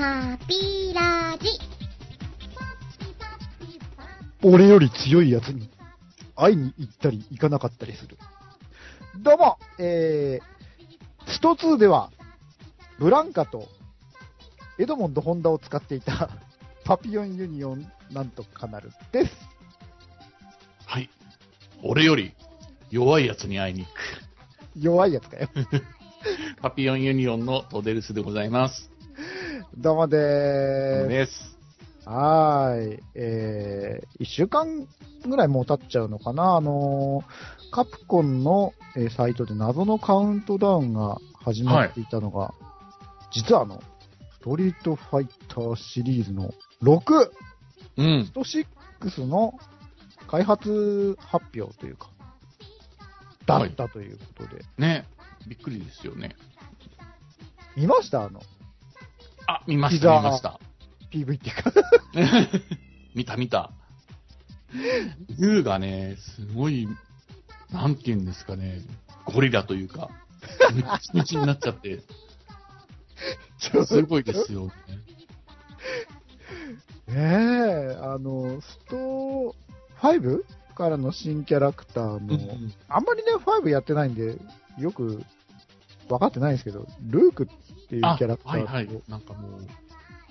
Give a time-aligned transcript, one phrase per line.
[0.00, 1.46] パピラジ。
[4.42, 5.68] 俺より強い奴に
[6.34, 8.16] 会いに行ったり行かなかったりする。
[9.18, 12.10] どうも、えー、スト2では、
[12.98, 13.68] ブランカと
[14.78, 16.30] エドモンド・ホンダを使っていた
[16.86, 19.32] パピヨンユニオンなんとかなるです。
[20.86, 21.10] はい。
[21.82, 22.32] 俺より
[22.88, 23.98] 弱い奴に会いに行く。
[24.80, 25.50] 弱いやつかよ。
[26.62, 28.89] パピヨンユニオンのトデルスでございます。
[29.76, 31.08] どうもでーす。
[31.08, 31.56] です。
[32.04, 33.00] はーい。
[33.14, 34.86] えー、一週間
[35.26, 36.56] ぐらいもう経っちゃうのかな。
[36.56, 42.52] あのーカプコンの、えーサイトで謎のカウントダウンが始まっていたのが、
[43.32, 43.80] 実はあの、
[44.40, 46.50] ストリートファイターシリーズの
[46.82, 47.30] 6、
[47.98, 48.32] うんス。
[48.32, 49.54] ト6の
[50.28, 52.08] 開発発表というか、
[53.46, 54.64] だったということで。
[54.78, 55.06] ね。
[55.46, 56.34] びっくりですよね。
[57.76, 58.24] 見ました？
[58.24, 58.40] あの、
[59.50, 60.60] あ、見まし膝た、見ました。
[61.10, 61.72] PV っていうか。
[63.14, 63.72] 見 た見た。
[65.38, 66.88] ユウがね、すごい、
[67.72, 68.80] なんて言うんですかね、
[69.24, 70.10] ゴリラというか、
[70.72, 72.00] ムッチムチになっちゃって、
[73.58, 74.72] すごいですよね。
[77.08, 79.56] ねえ、あの、スト
[80.00, 80.44] 5?
[80.76, 84.38] からの新キャラクターの、うんあんまりね、5やってないんで、
[84.78, 85.22] よく
[86.08, 87.46] 分かってないんですけど、ルークっ
[87.90, 89.02] ていうあキャラクターと、はいはい。
[89.08, 89.66] なんかもう、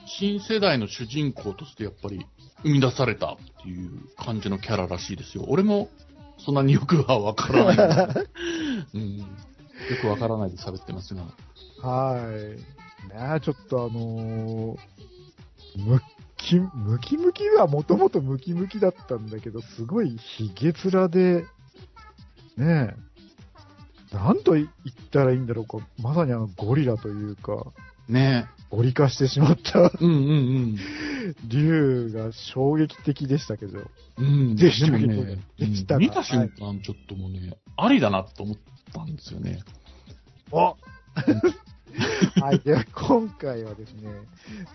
[0.08, 2.26] 新世代の主人公としてやっぱり
[2.64, 5.46] 生み出されたっていう感じのキャラらしいですよ。
[5.48, 5.90] 俺も
[6.40, 8.28] そんなによくはわからない
[8.96, 9.18] うん。
[9.18, 9.26] よ
[10.02, 11.24] くわからないで喋ってますが。
[11.82, 12.26] はい。
[12.26, 14.78] ねえ、ちょっとあのー
[15.78, 16.02] ム
[16.38, 21.46] キ、ムキムキはもともとムキムキだったんだけど、すごいヒゲ面で、
[22.58, 22.96] ねえ、
[24.14, 24.68] なんと言っ
[25.12, 27.66] たらいいんだろうか、まさにあのゴリラというか、
[28.08, 29.92] ねゴリ化してしまったえ。
[30.02, 30.78] うんうん
[31.48, 33.80] 竜が衝撃的でしたけど。
[34.18, 34.26] うん。
[34.26, 34.56] うん。
[34.56, 34.86] でし
[35.86, 38.58] たね、見た瞬間ちょっともうね、ありだなと思っ
[38.94, 39.60] たんですよね。
[40.52, 40.76] お
[42.42, 42.60] はい。
[42.60, 44.10] では、今回はですね、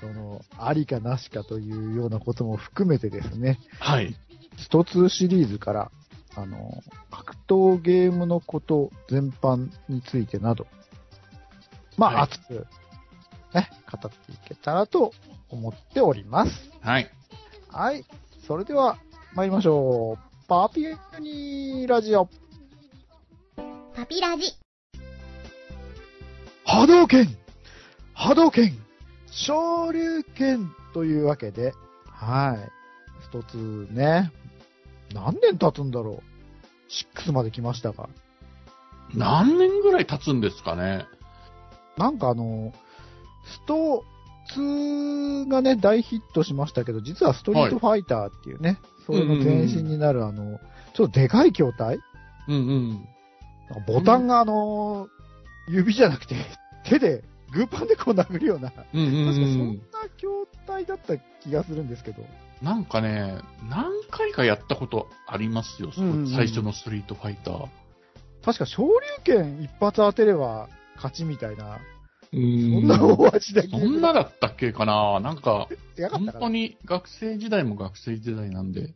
[0.01, 4.15] その、ありかなしかというようなことも含めてですね、はい。
[4.59, 5.91] スト2シリーズから、
[6.37, 10.67] あの、格闘ゲームのこと全般についてなど、
[11.97, 12.67] まあ、はい熱く、
[13.55, 15.13] ね、語っていけたらと
[15.49, 16.51] 思っております。
[16.81, 17.11] はい。
[17.69, 18.05] はい。
[18.47, 18.99] それでは、
[19.35, 20.47] 参りましょう。
[20.49, 22.29] パピユニラジオ。
[23.95, 24.43] パピラジ。
[26.65, 27.29] 波動拳
[28.15, 28.77] 波動拳
[29.31, 31.73] 昇竜拳というわけで、
[32.07, 32.71] はい。
[33.29, 34.31] 一つね、
[35.15, 36.23] 何年経つんだろう
[37.19, 38.09] ？6まで来ましたが。
[39.15, 41.07] 何年ぐらい経つんですかね？
[41.97, 42.73] なんかあの、
[43.45, 44.05] スト
[44.57, 50.59] 2がね、大ヒットしましたけど、実はストリートファイターっていうね、それの前身になるあの、
[50.95, 51.99] ちょっとでかい筐体？
[52.49, 53.09] うんうん。
[53.87, 55.09] ボタンがあの、
[55.69, 56.35] 指じゃなくて、
[56.85, 59.77] 手で、グーパンでこう殴るような、確かうんうんうそんん。
[59.77, 59.83] な
[60.17, 62.25] 筐体だった気がするんですけど。
[62.65, 63.39] なんかね、
[63.69, 67.69] 何回かやったことありますよ、うんうん最初のストリートファイター。
[68.43, 68.91] 確か昇竜
[69.25, 71.79] 拳一発当てれば勝ちみたいな、
[72.33, 75.21] そそんな大味だけそんなだったっけかな？
[75.21, 76.33] なんか、かったかな。
[76.33, 78.95] 当に学生時代も学生時代なんで、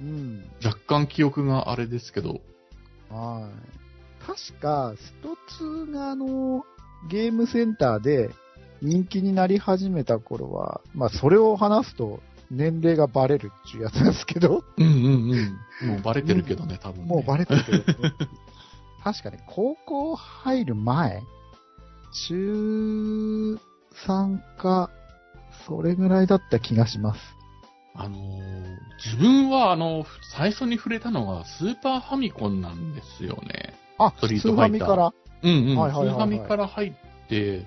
[0.00, 0.50] うん。
[0.62, 2.40] 若干記憶があれですけど、
[3.10, 4.26] はい。
[4.26, 6.64] 確か、スト2があの、
[7.10, 8.30] ゲームセンターで
[8.82, 12.20] 人気になり始めた頃は、まあそれを話すと
[12.50, 15.88] 年齢がバレるっていうやつなんですけど、うんうんうん。
[15.90, 17.06] もうバレてるけどね、多分、ね。
[17.06, 17.82] もうバレてるけど、
[19.04, 21.22] 確かね、高校入る前、
[22.28, 23.58] 中
[24.06, 24.90] 3か、
[25.66, 27.20] それぐらいだった気がします。
[27.94, 30.04] あのー自分はあの、
[30.34, 33.74] 最初に触れたのがスーパーファミコンなんですよね。
[33.98, 35.12] あ、ストリーファイターファミから。
[35.42, 35.76] うんうん。
[35.76, 36.92] はいはいはいはいスーファミから入っ
[37.28, 37.66] て、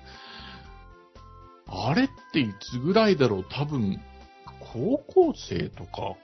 [1.66, 3.46] あれっていつぐらいだろう？
[3.50, 3.98] 多分、
[4.72, 6.16] 高校生とか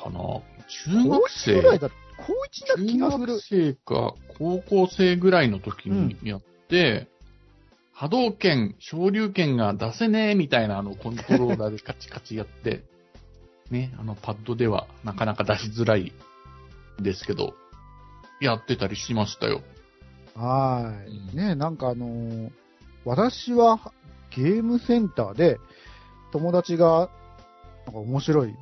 [0.00, 0.40] かな？
[0.68, 2.32] 中高学1生ぐらいだ、高
[2.76, 3.40] 1な気がする中学。
[3.40, 7.08] 生か高校生ぐらいの時にやって、
[7.92, 12.84] 波動拳、昇竜拳が出せねえみたいなあのコントローラーでカチカチやって、
[13.70, 16.12] ね、あのパッドではなかなか出しづらい
[17.00, 17.54] ですけど、
[18.40, 19.62] やってたりしましたよ。
[20.34, 21.10] はい。
[21.10, 22.50] うんねなんかあのー
[23.06, 23.92] 私は
[24.34, 25.58] ゲームセンターで
[26.32, 27.08] 友達が
[27.86, 28.54] なんか面白い。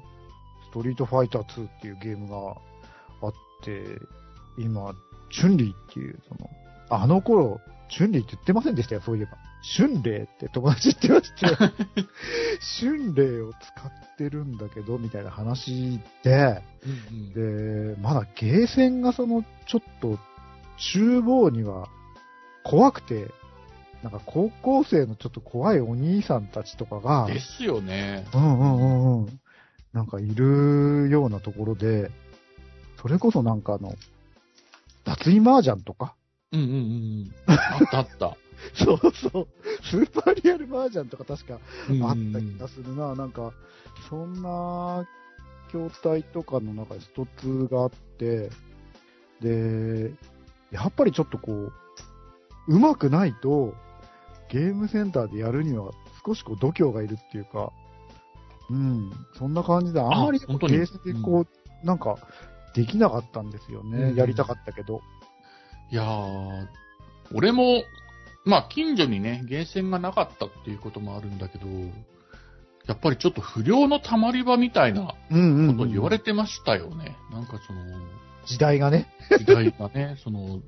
[0.71, 2.57] ストリートファイター2っていうゲームが
[3.23, 3.33] あっ
[3.63, 3.99] て、
[4.59, 4.93] 今、
[5.31, 6.51] チュンリーっていう、その、
[6.91, 7.61] あの頃、
[7.91, 9.33] チュンリーって言ってませんでしたよ、そういえば。
[9.77, 12.05] 春麗って友達言ってまして、
[12.85, 16.63] 春麗を使ってるんだけど、みたいな話で、
[17.35, 20.19] で、まだゲーセンがその、ちょっと、
[20.77, 21.89] 厨房には
[22.63, 23.31] 怖くて、
[24.05, 28.27] なんか高校生のちょっと怖いお兄さんたちとかが、ですよね。
[28.35, 29.41] うんうんうんうん。
[29.95, 32.11] なんかいるようなところで、
[33.01, 33.95] それこそなんかあの、
[35.05, 36.15] 脱衣麻雀とか、
[36.53, 37.33] うんうんうん。
[37.47, 38.37] あったあった。
[38.77, 39.49] そうそう、
[39.83, 41.59] スーパーリアル麻雀とか確か
[41.89, 43.15] うんうんあった気がするな。
[43.15, 43.55] なんか、
[44.11, 45.09] そんな
[45.73, 48.51] 筐体とかの中で一つがあって、
[49.41, 50.13] で、
[50.71, 51.73] やっぱりちょっとこう、
[52.69, 53.75] 上手くないと、
[54.55, 55.91] ゲームセンターでやるには
[56.25, 57.73] 少しこう度胸がいるっていうか、
[58.71, 62.17] うん、そんな感じで、あんまりゲーセンでこう、なんか、
[62.73, 64.11] できなかったんですよね。
[64.11, 65.01] うんやりたかったけど。
[65.91, 66.67] いやー、
[67.35, 67.83] 俺も、
[68.45, 71.67] まあ近所にね、ゲーセンがなかったっていうこともあるんだけど、
[72.87, 77.17] やっぱりちょっと不良の溜まり場みたいなうんうん、こと言われてましたよね。
[77.33, 77.83] なんかその、
[78.47, 79.09] 時代がね。
[79.39, 80.61] 時代がね、その、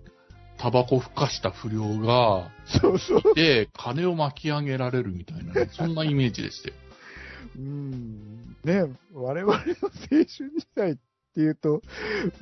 [0.58, 3.35] タバコふかした不良が、そうそう。
[3.35, 6.75] で、金を巻き上げられるみたいなね、そんなイメージでしたよ。
[7.56, 8.56] うん。
[8.64, 10.97] ね、我々の青春時代っ
[11.35, 11.82] ていうと、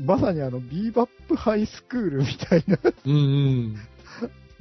[0.00, 3.75] まさにあの、ビーバップハイスクールみたいな、うんうん。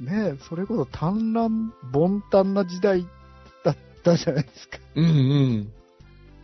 [0.00, 3.06] ね、それこそ単乱、凡単な時代
[3.64, 4.78] だったじゃないですか。
[4.96, 5.72] うんうん。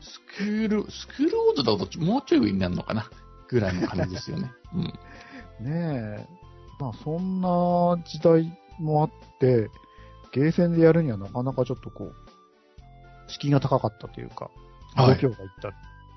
[0.01, 3.11] スクール、スクールオーズだともうちょい上になるのかな
[3.49, 4.53] ぐらいの感じですよね。
[4.75, 4.83] うん。
[5.61, 6.40] ねえ。
[6.81, 9.71] まあ、そんな時代もあって、
[10.33, 12.15] ゲーセンでやるにはなかなかちょっとこう、
[13.29, 14.51] 敷居が高かったというか、
[14.95, 15.73] はい度胸がいった。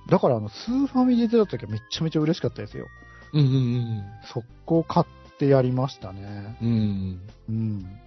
[0.09, 2.87] だからあの、スーファミで出た時はめちゃめちゃ嬉しかったですよ。
[3.33, 6.57] うんうん速攻買ってやりましたね。
[6.61, 6.69] うん。
[6.69, 7.19] うん。
[7.49, 7.99] うん。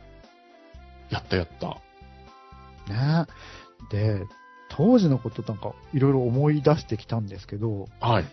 [1.11, 1.81] やったやった。
[2.93, 3.27] ね
[3.91, 4.25] で、
[4.71, 8.25] 当時のことなんかいろいろ思い出してきたんですけど、はい。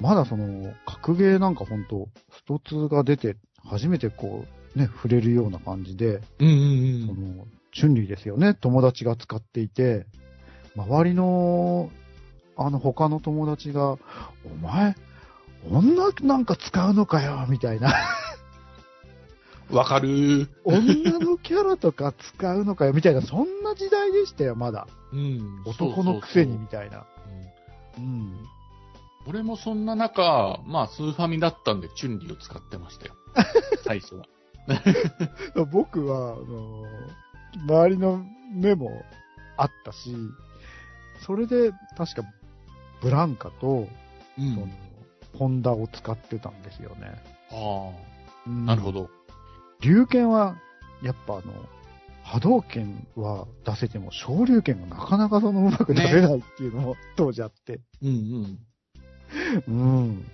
[0.00, 4.44] まだその、格ゲーなんか本当スト2が出て、初めてこ
[4.74, 6.50] う、ね、触れるような感じで、うんう
[7.04, 10.06] んその、チュンリーですよね、友達が使っていて、
[10.76, 11.90] 周りの、
[12.56, 13.98] あの、他の友達が、お
[14.62, 14.94] 前、
[15.70, 17.92] 女なんか使うのかよ、みたいな。
[19.70, 19.76] うん。
[19.76, 20.48] わかるー。
[20.64, 24.86] 女のキャラとか使うのかよ、みたいな、そんな時代でしたよ、まだ。
[25.12, 25.62] うん。
[25.66, 27.04] 男のくせに、そうそうみたいな。
[27.96, 28.59] そううんうん。
[29.26, 33.14] 俺もそんな中、まあ、スーファミだったんで、チュンリーを使ってましたよ。
[33.84, 34.24] 最初は。
[35.72, 36.84] 僕は、あの
[37.66, 39.02] 周りの目も
[39.56, 40.14] あったし、
[41.26, 42.22] それで、確か、
[43.02, 43.88] ブランカと、
[44.38, 44.72] うそのん。、
[45.38, 47.22] ホンダを使ってたんですよね。
[47.50, 48.10] ああ、
[48.46, 48.92] うんなるほ。
[48.92, 49.10] ど。
[49.80, 50.56] 龍剣は、
[51.02, 51.52] やっぱあの、
[52.22, 57.80] 波動拳は出せても、昇竜拳がなかなかそのうまく出せないっていうのも当時あって。
[58.02, 58.58] うんうん。
[59.68, 60.24] うん。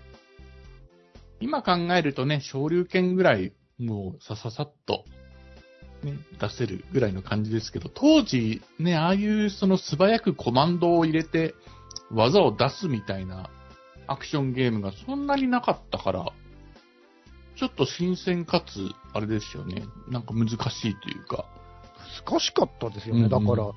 [1.41, 5.05] 今考えるとね、昇竜拳ぐらい、もう、さささっと、
[6.03, 11.55] ね、出せるぐらいの感じですけど、当時、ね、ああいうその素早くコマンドを入れて、
[12.11, 13.51] 技を出すみたいな
[14.07, 16.33] アクションゲームがそんなになかったから、
[17.57, 21.47] ちょっと新鮮かつ、あれですよね、なんか難しいというか。
[22.25, 23.21] 難しかったですよね。
[23.21, 23.73] うんうんだから、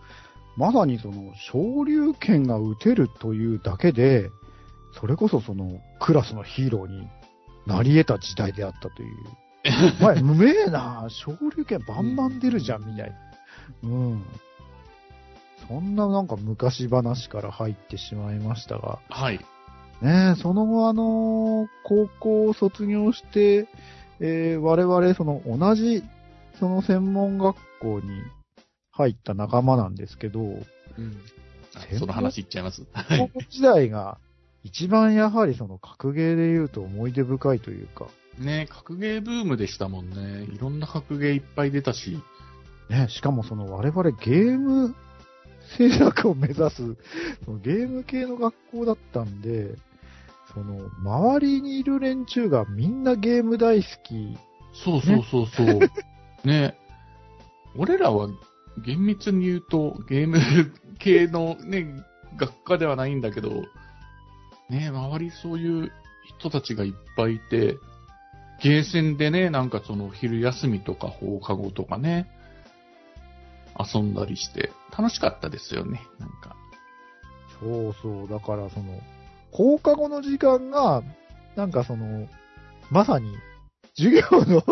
[0.57, 4.29] まさにその、昇竜拳が打てるというだけで、
[4.93, 7.07] それこそその、クラスのヒーローに
[7.65, 9.15] なり得た時代であったという。
[10.01, 13.15] お前、うめえな昇竜拳バンバン出るじゃん、みたいな。
[13.83, 14.25] うん。
[15.67, 18.99] そんななんか昔話から入ってしまいましたが。
[19.09, 19.39] はい。
[20.01, 23.67] ねえ、その後あの高校を卒業して、
[24.21, 26.03] えー我々その同じ、
[26.59, 28.21] その専門学校に
[28.91, 31.17] 入った仲間なんですけど、うん、
[31.75, 32.85] あその話いっちゃいます。
[32.93, 33.19] はい。
[33.19, 34.17] 高校時代が
[34.63, 40.43] 一番やはりその格ゲーで言うと思い出深いというか、ね、格ゲーブームでしたもんね。
[40.53, 42.19] いろんな格ゲーいっぱい出たし。
[42.89, 44.95] ね、しかもその我々ゲーム
[45.77, 46.97] 制作を目指す、
[47.45, 49.75] そのゲーム系の学校だったんで、
[50.53, 54.37] その周りにいる連中がみんなゲーム大好き。
[54.73, 55.79] そうそうそうそう。
[56.47, 56.75] ね。
[57.75, 58.29] 俺らは
[58.83, 60.39] 厳密に言うとゲーム
[60.97, 62.03] 系のね、
[62.37, 63.63] 学科ではないんだけど、
[64.69, 65.91] ね、周りそういう
[66.39, 67.77] 人たちがいっぱいいて、
[68.61, 72.27] ゲーセンでね、なんかその昼休みとか放課後とかね、
[73.77, 76.55] 遊んだりして、楽しかったですよね、なんか。
[77.59, 78.27] そうそう。
[78.29, 78.99] だから、その、
[79.51, 81.03] 放課後の時間が、
[81.55, 82.27] なんかその、
[82.91, 83.35] まさに、
[83.95, 84.63] 授業の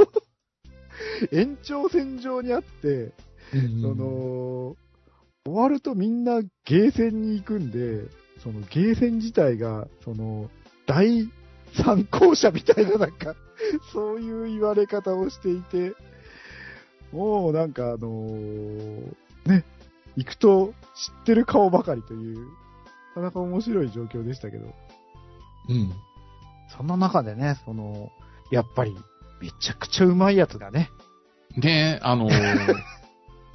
[1.32, 3.14] 延長線上にあって、
[3.54, 4.76] うんその、
[5.46, 8.06] 終わるとみんなゲーセンに行くんで、
[8.44, 10.50] そのゲーセン自体が、その、
[10.86, 11.30] 第
[11.84, 13.36] 参考者みたいななんか、
[13.94, 15.94] そういう言われ方をしていて、
[17.12, 19.14] もうなんかあのー
[19.46, 19.64] ね、
[20.16, 22.44] 行くと知ってる顔ばかりという、な
[23.16, 24.74] かなか面白い状況でしたけど、
[25.70, 25.92] うん。
[26.76, 28.12] その中でね、その、
[28.52, 28.96] やっぱり、
[29.42, 30.90] めちゃくちゃうまいやつがね、
[31.58, 32.32] で、あのー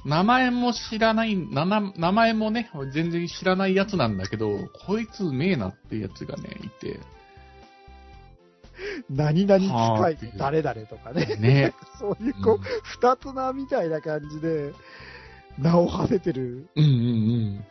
[0.05, 1.65] 名前も知らない、名
[2.11, 6.99] 前もね、全然知らないやつなんだけど、こいつうめえなっていうやつがね、いて、
[9.09, 10.13] 何々はあ。
[10.13, 11.73] 機械で誰々とかね、ね。
[11.99, 14.73] そういうこう、二つ名みたいな感じで、
[15.57, 16.67] 名を馳せてる。
[16.75, 16.93] うんうんう
[17.59, 17.65] ん。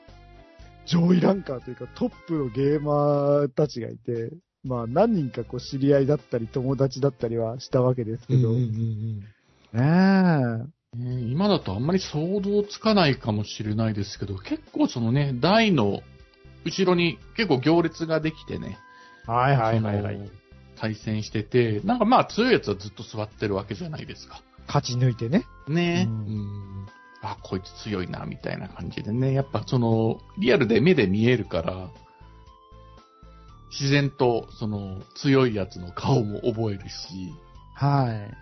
[0.87, 4.33] 上位ランカーというかトップのゲーマーたちがいて、
[4.65, 9.21] まあ何人かこう知り合いだったり友達だったりはしたわけですけど、うんうん。
[9.21, 10.82] ねえ。
[10.95, 16.03] うんね今だとあんまり想像つかないかもしれないですけど、結構そのね、台の
[16.65, 18.79] 後ろに結構行列ができてね、
[19.27, 20.31] はいはいはいはい
[20.83, 24.43] 対戦してて、なんかまあ強いやつはずっと座ってるわけじゃないですか。
[24.67, 25.45] 勝ち抜いてね。
[25.69, 26.87] ね、ううんん、
[27.23, 29.33] あ、こいつ強いな、みたいな感じでね。
[29.33, 31.89] やっぱその、リアルで目で見えるから、
[33.71, 37.33] 自然とその強いやつの顔も覚えるし、
[37.75, 38.42] はい。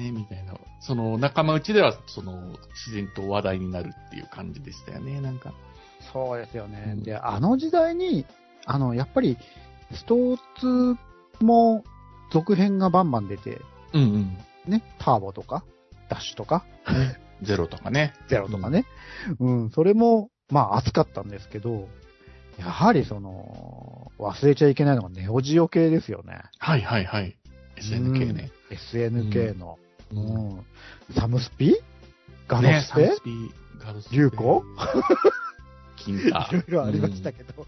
[0.00, 0.54] ね、みたいな。
[0.80, 5.52] その仲間内ではその自然と話題になるっていう感じでしたよね、なんか。
[6.12, 6.94] そうですよね。
[6.96, 8.24] うんで、あの時代に、
[8.64, 9.36] あの、やっぱり、
[9.92, 11.84] ストーツも
[12.32, 13.60] 続編がバンバン出て、
[13.92, 14.38] うんうん。
[14.66, 15.64] ね、ターボとか、
[16.08, 16.64] ダッシュとか、
[17.42, 18.14] ゼロとかね。
[18.28, 18.86] ゼロとかね。
[19.38, 21.88] うん、それも、まあ熱かったんですけど、
[22.58, 26.42] やはりその、忘れちゃいけないのがネオジオ系ですよね。
[26.58, 27.36] はいはいはい。
[27.76, 28.50] SNK ね。
[28.70, 29.78] SNK の。
[30.12, 30.66] ううんん。
[31.16, 31.76] サムスピ？
[32.48, 33.30] ガロねスペ、サンスピ
[33.84, 34.64] ガルスペ流行？
[35.96, 36.28] 金太。
[36.50, 37.66] いろいろありましたけど。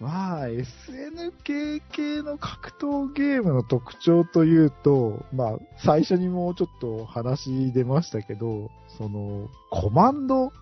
[0.00, 10.52] まあ、SNK 系の格闘ゲームの特徴というと、まあ、最初にもうちょっと話出ましたけど、その、コマンド、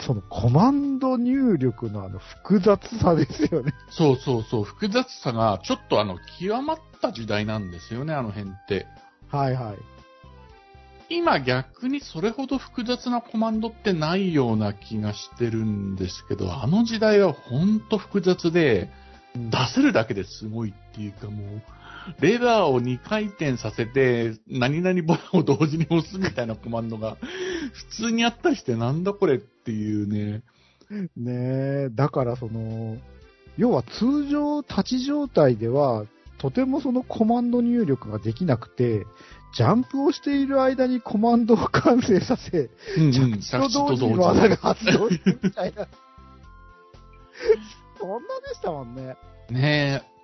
[0.00, 3.72] そのコマンド入力のあの複雑さですよね。
[3.90, 8.86] そうそうそう、複雑さがちょっとあの、極まった時代なんですよね、あの辺って。
[9.30, 9.98] はいはい。
[11.10, 18.90] 今逆にそれほど複雑なコマンドってないような気がしてるんですけど、あの時代はほんと複雑で、
[19.34, 21.62] 出せるだけですごいっていうかもう、
[22.20, 27.16] レバーを2回転させて、何々ボタンを同時に押すみたいなコマンドが、
[27.72, 30.42] 普通にあったりしてなんだこれっていうね。
[31.16, 32.96] ねえ、だからその、
[33.56, 36.04] 要は通常立ち状態では、
[36.38, 39.06] とてもそのコマンド入力ができなくて、
[39.54, 45.88] ジャンプをしている間にコマンドを完成させ、うん着地と同時に技が発動するみたいな。
[47.98, 48.18] そんな
[48.48, 49.16] でしたもんね。
[49.50, 50.12] ねえ。
[50.12, 50.18] うん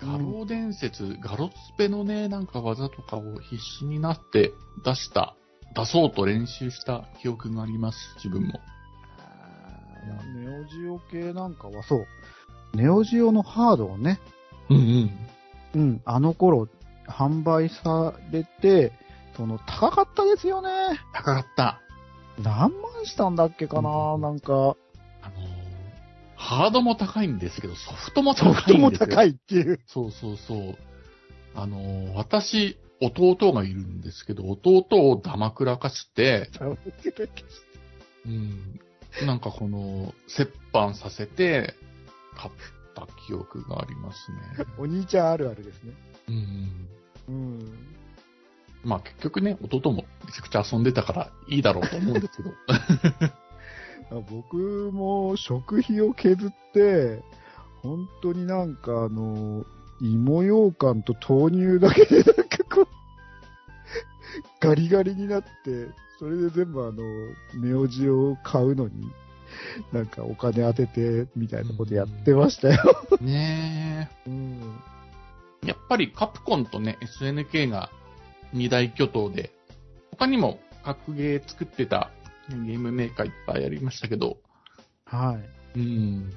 [0.00, 5.36] ガロー伝説、ガロスペのね、なんか技とかを必死になって出した、
[5.76, 8.60] 出そうと練習した記憶があります、自分も。
[10.34, 12.06] ネオジオ系なんかはそう。
[12.74, 14.20] ネオジオのハードをね、
[14.70, 15.10] うん
[15.74, 15.80] うん。
[15.80, 16.68] うん、あの頃
[17.06, 18.92] 販売されて、
[19.36, 20.68] その高かったですよね。
[21.12, 21.80] 高かった。
[22.38, 24.76] 何万したんだっけかな、うんなんか、あのー
[26.36, 29.06] ハードも高いんですけど、ソフトもソ高フトもいんですよ。
[29.08, 29.80] 高いっていう。
[29.86, 30.78] そうそうそう。
[31.54, 36.50] あのー私、弟がいるんですけど、弟をダマくらかして、
[38.26, 38.80] うん、
[39.26, 41.74] なんかこの、折半させて、
[42.36, 42.52] 買っ
[42.94, 44.66] た記憶がありますね。
[44.78, 45.92] お兄ちゃんあるあるですね。
[46.28, 46.88] うん。
[47.28, 47.58] うん。
[48.84, 52.50] まあ結局ね、弟もめちゃくちゃ遊んでたからいいだろうと思うんですけど。
[54.30, 54.56] 僕
[54.92, 57.22] も食費を削って、
[57.82, 59.64] 本当になんかあの、
[60.00, 62.88] 芋羊羹と豆乳だけでなんかこう、
[64.60, 67.02] ガリガリになって、それで全部あの、
[67.62, 69.10] ネオジオを買うのに、
[69.92, 72.82] なんかお金当てて、みたいなことやってましたよ。
[73.20, 74.80] ねうん。
[75.64, 75.68] え。
[75.68, 77.90] やっぱりカプコンとね、SNK が
[78.52, 79.52] 二大巨頭で、
[80.12, 82.10] 他にも格ゲー作ってた
[82.48, 84.38] ゲームメーカーいっぱいありましたけど、
[85.04, 85.38] は
[85.74, 85.78] い。
[85.78, 86.32] うん。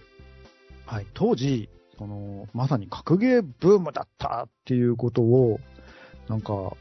[0.86, 1.08] はい。
[1.14, 5.60] 当時、その、まさに格ゲーブームだったっていうことを、
[6.28, 6.76] なんか、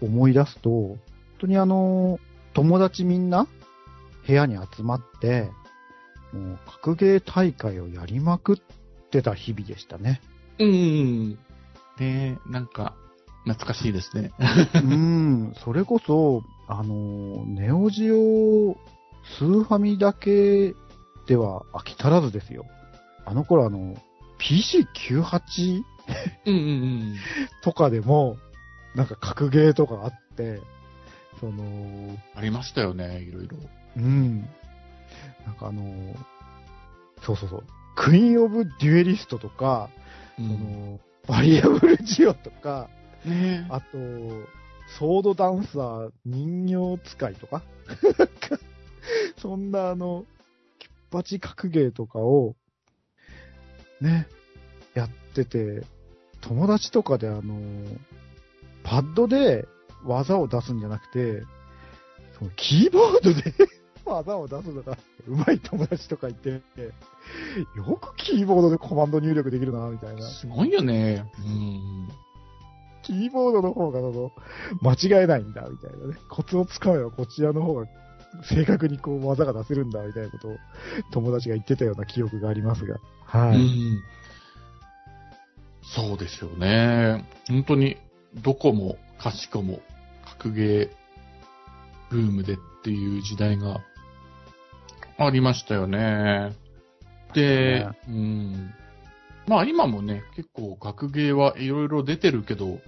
[0.00, 1.00] 思い出すと、本
[1.40, 2.18] 当にあの、
[2.54, 3.46] 友達みんな、
[4.26, 5.50] 部屋に集まって、
[6.32, 8.56] もう、格ゲー大会をやりまくっ
[9.10, 10.20] てた日々でしたね。
[10.58, 11.30] うん。
[11.30, 11.38] ね
[12.00, 12.94] え、なんか、
[13.44, 14.32] 懐かしいですね。
[14.74, 18.76] うん、それこそ、あの、ネオジオ、
[19.38, 20.74] スーファミだけ
[21.26, 22.64] では飽き足らずですよ。
[23.24, 23.96] あの頃あの、
[24.38, 25.82] PC98
[26.46, 27.16] うんうんうん。
[27.62, 28.36] とかでも、
[28.94, 30.60] なんか格ゲーとかあって、
[31.40, 33.58] その、ありましたよね、いろいろ。
[33.96, 34.48] うん。
[35.48, 36.14] なんかあの、
[37.22, 37.64] そうそうそう。
[37.96, 39.88] クイーン・オブ・デュエリストとか、
[40.38, 42.90] うその、バリアブル・ジオとか、
[43.24, 43.66] ね。
[43.70, 43.86] あと、
[44.98, 47.62] ソードダンサー人形使いとか、
[49.40, 50.26] そんなあの、
[50.78, 52.54] キュッパチ格ゲーとかを、
[54.02, 54.28] ね、
[54.94, 55.82] やってて、
[56.42, 57.58] 友達とかであの、
[58.84, 59.66] パッドで
[60.04, 61.42] 技を出すんじゃなくて、
[62.38, 63.54] そのキーボードで
[64.08, 64.96] 技を出すのが
[65.26, 66.60] 上手い友達とかいて、よ
[68.00, 70.22] くキーボードでコマンド入力できるな、みたいな。
[70.22, 71.30] すごいよね。
[71.38, 72.08] うん。
[73.02, 74.32] キーボードの方がその、
[74.82, 76.16] 間違えないんだ、みたいなね。
[76.28, 77.86] コツをつかめばこちらの方が
[78.44, 80.56] 正確にこう技が出せるんだ、みたいなことを
[81.12, 82.96] 友達が言ってたような記憶がありますが。
[83.24, 83.56] はい。
[83.56, 84.02] うん。
[85.82, 87.24] そうですよね。
[87.48, 87.96] 本当に、
[88.42, 89.80] どこもかしこも
[90.24, 90.90] 格ゲー
[92.10, 93.80] ブームでっていう時代が
[95.18, 96.54] ありましたよね。
[97.34, 98.74] で、ねうん。
[99.46, 102.78] まあ今もね、結構格ゲーはいろいろ出てるけど、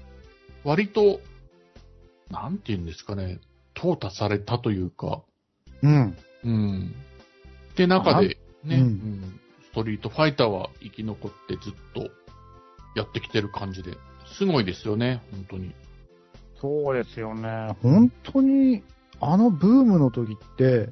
[0.65, 1.21] 割と、
[2.31, 3.41] なんて言うんですかね、
[3.75, 5.23] 淘汰されたというか、
[5.83, 6.17] うん。
[6.45, 6.95] うん。
[7.77, 12.11] で、中でね、うんうんストリートファイターは生き残ってずっと
[12.97, 13.93] やってきてる感じで、
[14.37, 15.73] すごいですよね、本当に。
[16.61, 17.77] そうですよね。
[17.81, 18.83] 本当に、
[19.21, 20.91] あのブームの時って、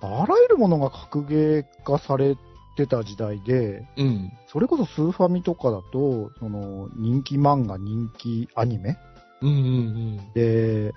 [0.00, 2.36] あらゆるものが格ゲー化され
[2.76, 4.32] てた時代で、うん。
[4.46, 8.98] それこそスーファミとかだと、その、人気漫画、人気アニメ
[9.42, 10.92] うんうんで、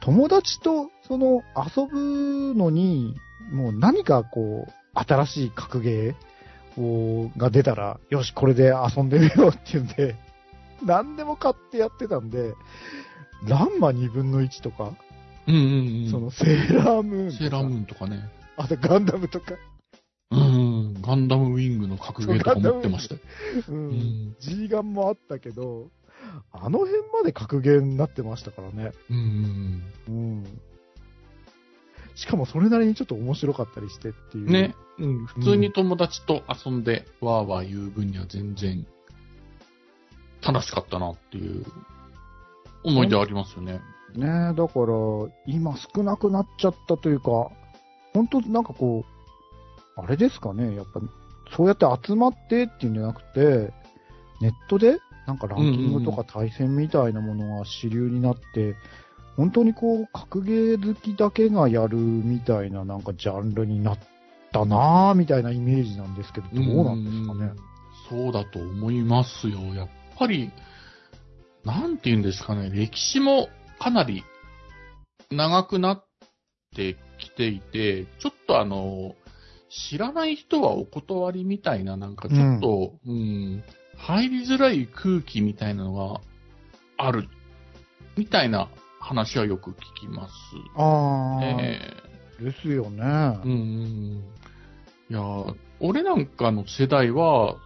[0.00, 3.16] 友達と、その、遊ぶのに、
[3.52, 10.16] もう何かこう、新しい格ゲーをが出たら、よし、これで遊んでみようっていうんで、
[10.84, 12.54] 何でも買ってやってたんで、
[13.46, 14.92] ランマ2分の1とか、
[15.48, 15.54] うん。
[15.54, 16.10] うんうんうん。
[16.10, 18.28] そのセーラームーンとか、セーラームーンとかね。
[18.56, 19.54] あとガンダムとか、
[20.30, 21.00] うん。
[21.00, 23.20] ガンダムウィングの格ゲーとか持ってましたよ。
[23.68, 24.36] う、うんん。
[24.40, 25.90] G ガンもあったけど、
[26.52, 28.92] あの辺まで格ゲーになってましたからね。
[29.10, 30.44] うんうんうん。
[32.14, 34.46] しかもそれなりにちょっと面白かったりしてっていう。
[34.46, 34.52] うん。
[34.52, 34.74] ね。
[34.98, 35.26] うん。
[35.26, 38.86] 普通に友達と遊んで、わーわー言う分には全然、
[40.42, 41.64] 楽しかったなっていう、
[42.84, 43.80] 思い出ありますよね。
[44.14, 44.86] ねえ、だから、
[45.46, 47.50] 今少なくなっちゃったというか、
[48.14, 49.04] 本当なんかこ
[49.96, 51.00] う、あれですかね、やっぱ、
[51.56, 53.72] そうやって集まってっていうんじゃなくて、
[54.40, 58.76] ネットで、なんかランキングとか対戦みたいなものが主流になって、
[59.36, 63.98] 本当にこう、格ゲー好きだけがやるみたいな、なんかジャンルになっ
[64.52, 67.52] たなぁ、みたいなイメージなんですけど、どうなんですかね。
[68.08, 69.58] そうだと思いますよ。
[69.74, 70.50] やっぱり、
[71.64, 74.24] なんて言うんですかね、歴史もかなり
[75.30, 76.04] 長くなっ
[76.74, 79.14] てきていて、ちょっとあの、
[79.70, 83.62] 知らない人はお断りみたいな、なんかちょっと、うん、
[83.96, 86.20] 入りづらい空気みたいなのが
[86.96, 87.28] ある、
[88.16, 88.68] みたいな
[89.00, 90.32] 話はよく聞きます。
[90.76, 91.80] ああ、え
[92.40, 93.02] ですよね。
[93.02, 94.24] えうんうんうん。
[95.10, 97.56] いやー、俺なんかの世代は、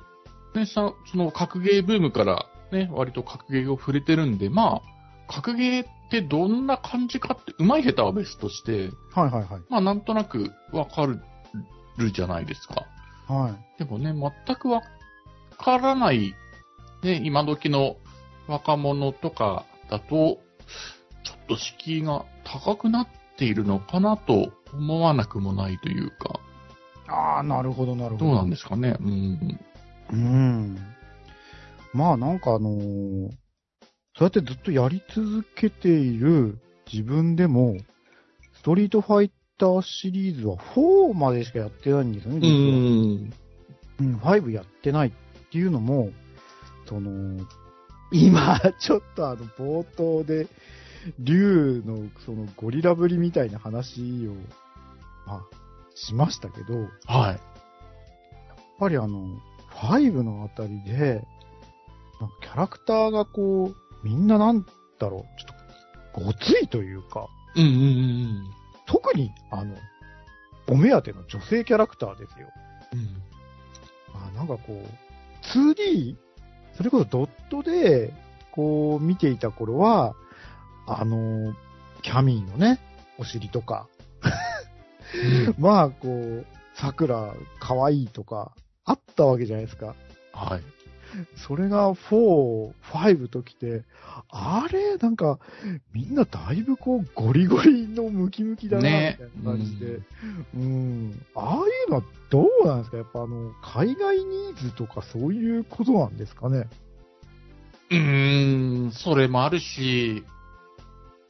[0.55, 4.81] ね、さ、その格ゲーブームからね、割と格ゲーを触れてるんで、ま
[5.29, 9.63] あ、格ゲーってどんな感じかって、上手い下手は別として、はいはいはい。
[9.71, 11.21] まあなんとなくわかる
[12.13, 12.87] じゃないですか。
[13.27, 13.79] はい。
[13.79, 14.83] でもね、全くわ
[15.59, 16.35] からない、
[17.03, 17.97] ね、今時の
[18.47, 20.39] 若者とかだと、ちょ
[21.45, 23.07] っと敷居が高くなっ
[23.39, 26.41] ているのかなと思わなくもないというか、
[27.09, 28.27] ああ、なるほどなるほど。
[28.27, 28.97] どうなんですかね。
[29.01, 29.61] うん。
[30.13, 30.79] うん。
[31.95, 33.42] まあなんかあのー
[34.17, 36.59] そうやってずっとやり続けている
[36.91, 37.77] 自分でも、
[38.55, 42.79] ストリートファイターシリーズは4までしかやってないんですよね、う実は。
[42.79, 43.33] ん。
[44.01, 45.13] うん、5やってないっ
[45.51, 46.11] ていうのも、
[46.87, 47.45] その、
[48.13, 50.47] 今、ちょっとあの、冒頭で、
[51.19, 54.35] 竜のそのゴリラぶりみたいな話を、
[55.27, 55.43] まあ、
[55.95, 57.41] しましたけど、やっはい。
[58.79, 61.23] ぱりあの、5のあたりで、
[62.43, 64.67] キャラクターがこう、みんななん
[64.99, 68.51] だろう、ちょっと、ごついというか、うんうんうん
[68.87, 69.77] 特に、あの、
[70.69, 72.49] お目当ての女性キャラクターですよ。
[72.93, 73.23] うん。
[74.15, 76.17] あなんかこう、2D?
[76.75, 78.13] それこそドットで
[78.51, 80.15] こう見ていた頃は、
[80.87, 81.55] あの、
[82.03, 82.81] キャミーのね、
[83.19, 83.89] お尻とか、
[85.59, 88.53] まあ、こう、桜、可愛いとか、
[88.85, 89.95] あったわけじゃないですか。
[90.33, 90.63] はい。
[91.37, 93.85] それが4、5ときて、
[94.31, 94.97] あれ？
[94.97, 95.39] なんか、
[95.93, 100.01] みんなだいぶこう、ゴリゴリのムキムキだな、みねたいな感じで。
[100.55, 101.23] うん。
[101.35, 102.97] ああいうのはどうなんですか？
[102.97, 106.69] やっぱあの、海外ニーズとかそういうことなんですかね？
[107.91, 110.25] うーん、それもあるし、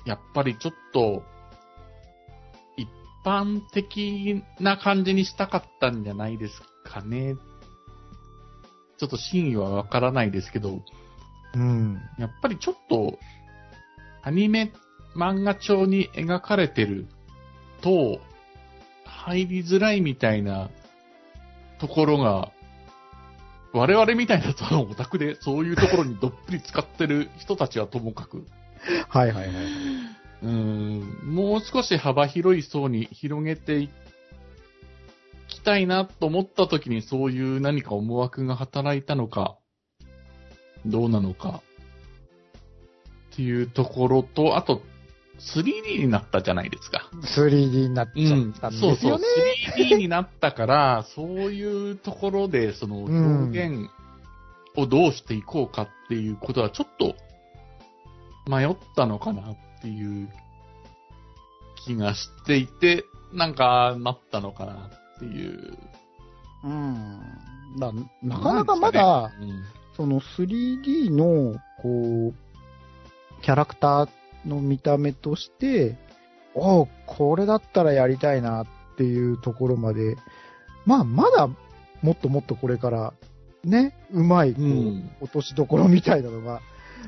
[0.06, 1.22] やっぱりちょっと、
[2.76, 2.88] 一
[3.24, 7.34] 般的な感じにしたかったんじゃないですかね。
[9.02, 10.80] ちょっと真意はわからないですけど、
[11.54, 12.00] うん。
[12.18, 13.18] やっぱりちょっと、
[14.22, 14.72] アニメ
[15.16, 17.08] 漫画調に描かれてる
[17.80, 18.20] と、
[19.04, 20.70] 入りづらいみたいな
[21.80, 22.52] ところが、
[23.72, 28.46] 我々みたいなそのオタクでそういうところにどっぷり使ってる人たちはともかく、
[29.08, 29.54] はいはいはい。
[30.44, 33.90] うーん、もう少し幅広い層に広げていき
[35.64, 39.58] たいなと思った時にそういう何か思惑が働いたのか、
[40.86, 41.62] どうなのか、
[43.32, 44.82] っていうところと、あと、
[45.56, 47.08] 3D になったじゃないですか。
[47.36, 49.24] 3D になっちゃうんったんですそうそうよね。。
[49.76, 53.90] 3D になったから、そういうところで、その表現
[54.76, 57.14] をどうしていこうかっていうことはちょっと
[58.50, 60.28] 迷ったのかなっていう
[61.84, 65.78] 気がしていて、なんかなったのかなっていう。
[66.64, 67.20] うん。
[67.78, 74.08] だなかなかまだ、うんその 3D の、こう、キャラクター
[74.46, 75.96] の見た目として、
[76.54, 80.16] おうこれだったらやりたいなっていうところまで、
[80.86, 81.48] まあ、まだ、
[82.02, 83.12] もっともっとこれから、
[83.64, 86.62] ね、うまい、こう、うん落としどころみたいなのが。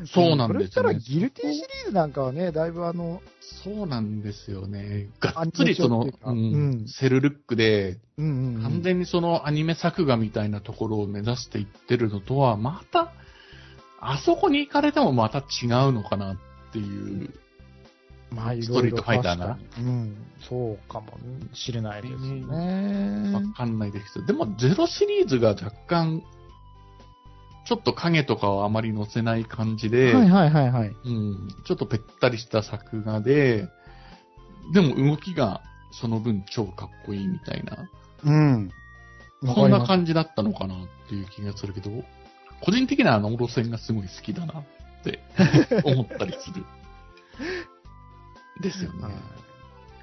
[0.06, 1.00] そうなんですそれよね。
[1.04, 5.08] 言ったら、ギルティシリーズなんかはね、だいぶあの、そうなんですよね。
[5.20, 13.12] がっつりその、うんうんセルルックで、うんうんうん、完全にそのアニメ作画みたいなところを目指していってるのとは、また、
[14.00, 16.36] あそこに行かれてもまた違うのかなっ
[16.72, 17.30] ていう。
[18.30, 20.16] まあ、いろいろストリートファイターなうん、
[20.48, 21.12] そうかも
[21.52, 23.52] しれないですわね。
[23.56, 26.22] かんないですでもゼロシリーズが若干、
[27.64, 30.88] ちょっと影とかをあまり載せない感じで、はいはいはいはい。
[31.04, 33.68] うん、ちょっとぺったりした作画で、
[34.72, 37.90] でも動きがその分超かっこいいみたいな、
[38.24, 38.70] うん。
[39.54, 39.86] そんなじ。
[39.86, 41.90] 感じだったのかなっていう気がするけど、
[42.60, 44.64] 個人的にはあの路線がすごい好きだなっ
[45.02, 45.20] て
[45.84, 46.64] 思ったりする。
[48.60, 49.08] ですよね。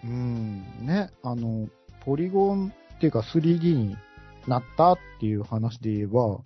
[0.03, 0.85] うん。
[0.85, 1.67] ね、あの、
[2.05, 3.97] ポリゴンっていうか 3D に
[4.47, 6.39] なったっていう話で言えば、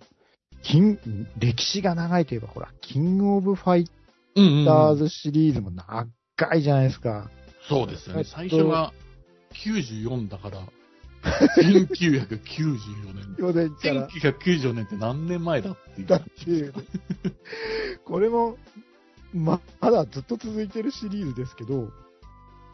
[0.66, 0.98] キン、
[1.38, 3.90] 歴史が長いといえば、ほら、キングオブファイ
[4.34, 4.98] うんターうん。
[4.98, 6.08] ズシリーズも長
[6.56, 7.30] いじゃないですか。
[7.68, 8.20] そうですよね。
[8.20, 8.92] えっと最初が
[9.64, 10.60] 94だから、
[11.58, 13.36] 1994年。
[13.38, 14.08] 4年から。
[14.08, 16.74] 1994年って何年前だっていうだっていう。
[18.04, 18.56] これも、
[19.32, 21.90] ま、まだずっと続いてるシリーズですけど、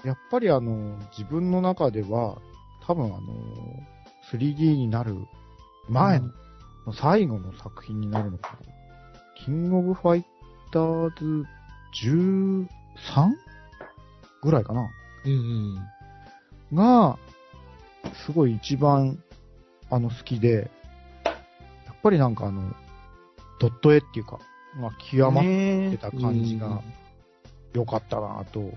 [0.04, 2.38] やっぱりあの、自分の中では、
[2.86, 3.20] 多分あの、
[4.32, 5.16] 3D になる
[5.88, 6.30] 前の、
[6.90, 8.58] 最後の作品になるのかな？
[9.44, 10.24] キングオブファイ
[10.72, 11.46] ターズ
[12.04, 12.66] 13?
[14.42, 14.90] ぐらいかな？
[15.24, 15.32] うん
[16.70, 16.76] うん。
[16.76, 17.18] が、
[18.26, 19.22] すごい一番、
[19.90, 20.70] あの、好きで、
[21.24, 22.74] やっぱりなんかあの、
[23.60, 24.40] ドット絵っていうか、
[24.76, 26.82] まあ、極まっねてた感じが
[27.74, 28.72] 良かったなと。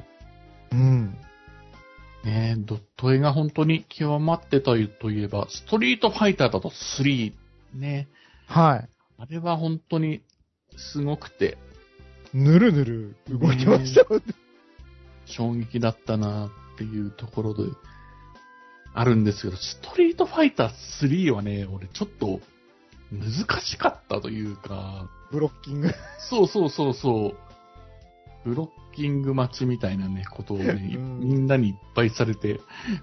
[0.72, 1.18] うん。
[2.24, 7.34] ねドット絵が本当に極まってたといえば、ストリートファイターだと3。
[7.76, 8.08] ね。
[8.48, 8.90] はい。
[9.18, 10.22] あれは本当に
[10.78, 11.58] すごくて
[12.34, 14.26] ぬるぬる動いてましたもんね。
[15.26, 17.64] 衝撃だったなっていうところで
[18.94, 20.70] あるんですけど、ストリートファイター
[21.02, 22.42] 3はね、俺ちょっと
[23.12, 25.92] 難しかったというか、ブロッキング。
[26.30, 28.50] そうそうそうそう。
[28.50, 32.60] ブロッキング待ちみたいなね、ことをね、うんみんなにいっぱいされて、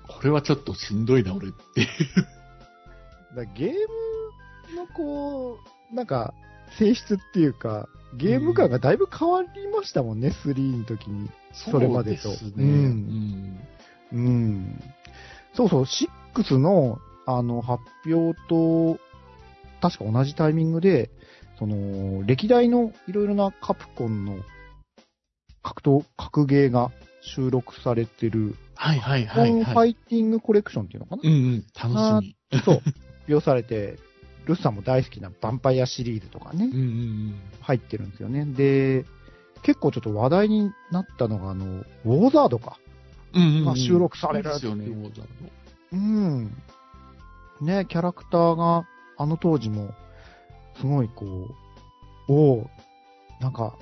[0.07, 1.89] これはちょっとしんどいな、俺っていう。
[3.35, 3.77] だゲーム
[4.75, 5.59] のこ
[5.91, 6.35] う、なんか、
[6.79, 11.31] 性質っていうか、ゲーム感がだいぶ変わりましたもんね、3の時に。
[11.53, 12.53] それまでとそうですね。
[12.57, 13.61] うん
[14.13, 14.83] うんうん。
[15.55, 18.99] そうそう、6の、あの、発表と、
[19.81, 21.11] 確か同じタイミングで、
[21.59, 24.39] その、歴代のいろいろなカプコンの
[25.63, 26.91] 格闘、格ゲーが
[27.23, 29.89] 収録されてる、はいはいコンフはいはい。
[29.89, 32.61] ァイティングコレクションっていうのかな、うんうん、楽しみ。
[32.65, 32.95] そう、発
[33.29, 33.99] 表されて
[34.47, 38.45] ルスさんも大好きなヴァンパイアシリーズとかね、うんうん入ってるんですよね。
[38.45, 39.05] で、
[39.63, 42.79] 結構ちょっと話題になったのが、あの、ウォーザードか。
[43.35, 43.43] うん。
[43.43, 45.27] うんうんまあ収録されるいいですよね、ウォーザー
[45.93, 46.63] うん。
[47.61, 49.95] ね、キャラクターが、あの当時も、
[50.81, 51.25] すごいこ
[52.29, 52.71] う、おお
[53.41, 53.77] なんか、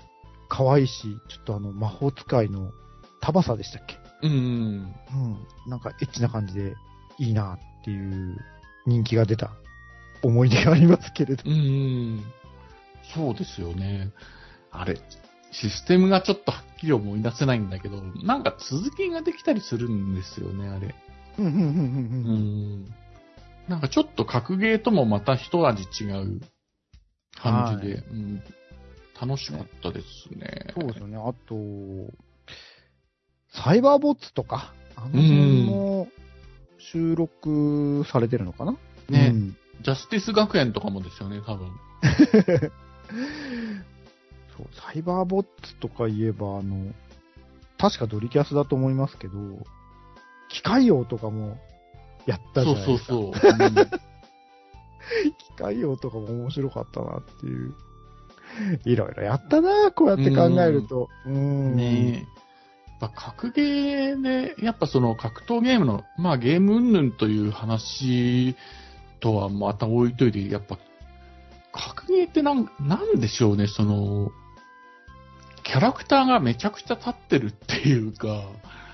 [0.49, 2.73] 可愛いし、ちょっとあの、魔法使いの
[3.21, 3.97] タバサでしたっけ？
[4.23, 4.29] ド。
[4.29, 4.41] うんうん。
[4.45, 5.71] うん。
[5.71, 6.75] なんかエッチな感じで
[7.19, 8.37] いいなっていう
[8.87, 9.53] 人気が出た
[10.23, 11.43] 思い出がありますけれど。
[11.47, 12.25] うんうん。
[13.15, 14.11] そうですよね。
[14.71, 14.99] あれ、
[15.53, 20.95] システムがちょっとはっきり思い出せないんだけど、なんか続きができたりするんですよね、あれ。
[21.39, 22.85] うん、うん、うん、ううん。
[22.85, 22.95] ん。
[23.69, 26.41] なんかちょっと格ゲーともまた一味違う
[27.37, 28.43] 感じで、はうん、
[29.21, 30.73] 楽しかったですね。
[30.79, 31.17] そうですよね。
[31.17, 31.55] あと、
[33.53, 36.09] サイバーボッツとか、あの辺も
[36.79, 38.73] 収録されてるのかな？
[39.09, 41.71] ねうんジャスティス学園とかもですよね、多分。
[44.57, 46.93] そう、サイバーボッツとか言えば、あの、
[47.79, 49.35] 確かドリキャスだと思いますけど、
[50.49, 51.59] 機械王とかも
[52.27, 53.13] やったじゃそうないですか。
[53.15, 53.67] そうそう。
[53.93, 54.01] うん
[55.39, 57.75] 機械王とかも面白かったなっていう。
[58.85, 61.09] いろいろやったなこうやって考えると。
[61.27, 61.77] うん。
[61.77, 62.41] ねえ。
[63.01, 68.57] やっぱ格ゲーで、やっぱその格闘ゲームの、まあゲーム云々という話
[69.21, 70.79] とはまた置いといて、やっぱ、
[71.73, 74.31] 格ゲーってなん、なんでしょうね、その、
[75.63, 78.43] キャラクターがめちゃくちゃ立ってるっていうか、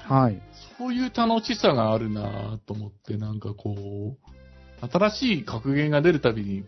[0.09, 0.41] はい。
[0.79, 6.65] そういう楽しさがあるなと思って、なんかこう、新しい格ゲーが出るたびに、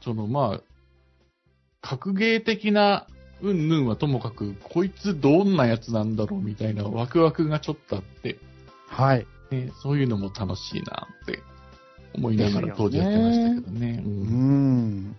[0.00, 0.60] そのまあ、
[1.80, 3.06] 格ゲー的な
[3.42, 8.38] うんぬんはともかく、こいつどんなやつなんだろうみたいなワクワクがちょっとあって、
[8.88, 9.26] はい。
[9.50, 11.42] ね、そういうのも楽しいなって
[12.14, 14.02] 思いながら当時やってましたけどね。
[14.04, 15.16] ううんん。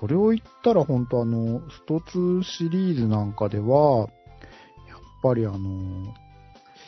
[0.00, 4.08] それを言ったら本当あの、スト2シリーズなんかでは、
[4.88, 6.14] やっぱりあの、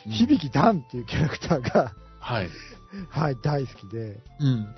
[0.07, 2.49] 響きダンっていうキャラクターが、はい。
[3.09, 4.75] はい、大好きで、うん。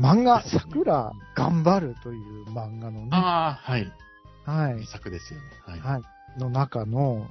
[0.00, 3.92] 漫画、桜頑張るという漫画のね、ああ、はい。
[4.44, 5.46] はい名、作ですよね。
[5.64, 5.80] はい。
[5.80, 7.28] はい、の中の、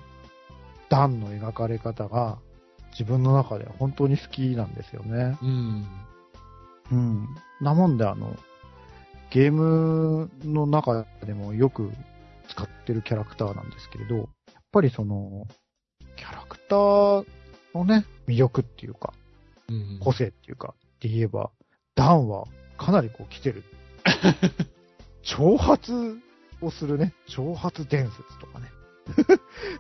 [0.89, 2.37] ダンの描かれ方が、
[2.91, 5.37] 自分の中では本当に好きなんですよね。
[5.41, 5.87] うん。
[6.93, 7.27] うん。
[7.61, 8.35] なもんで、あの、
[9.31, 11.91] ゲームの中でもよく
[12.49, 14.27] 使ってるキャラクターなんですけれど、やっ
[14.71, 15.47] ぱりその、
[16.15, 17.25] キャラクター
[17.73, 19.13] のね、魅力っていうか、
[19.69, 21.49] うん個性っていうか、って言えば、
[21.95, 22.45] ダンは
[22.77, 23.63] かなりこう来てる。
[25.23, 26.17] 挑発
[26.61, 28.67] をするね、挑発伝説とかね。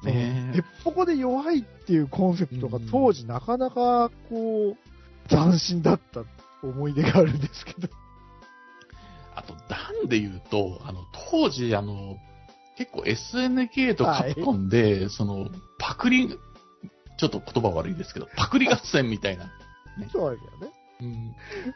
[0.01, 6.23] そ のねえ鉄砲で弱いっていうコンセプトがうん当時なかなかこう、斬新だった
[6.67, 7.87] 思い出があるんですけど。
[9.35, 12.17] あと、ダンで言うと、あの、当時、あの、
[12.77, 15.49] 結構 SNK とカプコンで、その、
[15.79, 19.51] パクリ、ちょっと言葉悪いですけど、パクリ合戦みたいな。
[20.11, 20.73] そうですよね。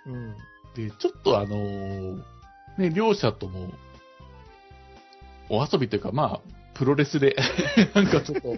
[0.06, 0.36] うん、うん。
[0.76, 2.38] で、ちょっとあのー
[2.78, 3.73] ね、両者とも、
[5.50, 6.41] お遊びというか、まあ、
[6.76, 7.36] プロレスで、
[7.95, 8.58] なんかちょっと、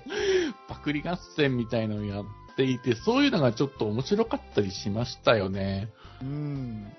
[0.68, 5.90] パクリ合戦みたいなのをやっていて、そういうのがちょっと面白かったりしましたよね。
[6.22, 6.92] うん。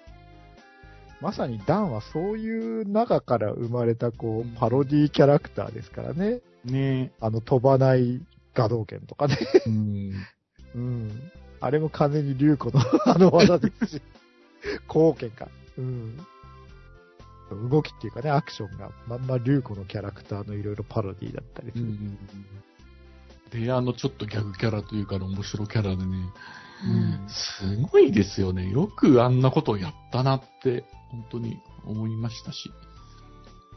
[1.21, 6.41] まさにダンはそういう中から生まれたこうパロディキャラクターですからね。
[6.65, 8.21] ねあの飛ばない
[8.55, 9.37] 画道剣とかね。
[9.67, 10.13] うん。
[10.75, 11.33] うん。
[11.61, 14.03] あれも完全に竜子のあの技ですし。
[14.89, 15.49] 光剣か。
[15.77, 16.19] うん。
[17.71, 21.85] 動きっていうかね、アクションが、まんま竜子のキャラクターのいろいろパロディだったりする。
[21.85, 22.19] うん。
[23.51, 26.33] で、あの、ちょっとギャグキャラというか、の面白キャラでね、うん
[27.29, 28.69] すごいですよね。
[28.71, 32.71] よくあんなことをやったなって、本当に思いましたし。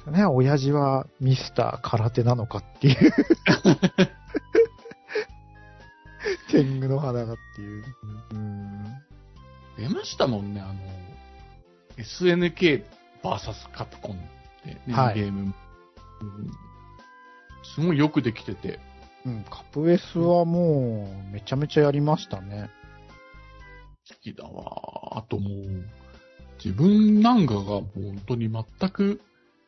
[0.07, 3.13] ね、親父はミスター空手なのかっていう。
[6.49, 7.83] 天狗の花がっていう。
[8.31, 8.83] うん。
[9.77, 10.73] 出ましたもんね、あの、
[11.97, 12.83] SNK
[13.23, 14.19] vs カプコンっ
[14.63, 15.41] てね、はいゲーム。
[15.41, 16.51] うん
[17.75, 18.79] すごいよくできてて、
[19.25, 22.69] うん、カプエスはもう、めちゃめちゃやりましたね。
[24.09, 25.17] 好きだわ。
[25.17, 25.85] あともう、
[26.63, 29.21] 自分なんかがもう本当に全く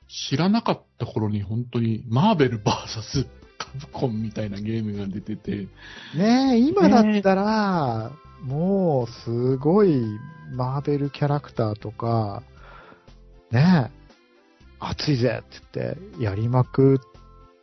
[0.08, 5.67] 知らなかった頃に本当にマーベル VS カプコンみたいなゲームが出てて、
[6.15, 10.04] ねえ、今だったら、もう、すごい、
[10.52, 12.43] マーベルキャラクターとか、
[13.52, 14.06] ねえ、
[14.80, 17.00] 熱いぜって言って、やりまく